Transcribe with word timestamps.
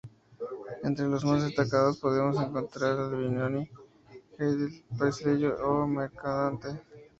Entre 0.81 1.05
los 1.07 1.23
más 1.23 1.43
destacados 1.43 1.99
podemos 1.99 2.35
encontrar 2.41 2.97
a 2.99 3.05
Albinoni, 3.09 3.69
Haendel, 4.39 4.83
Paisiello 4.97 5.55
o 5.63 5.85
Mercadante. 5.85 6.69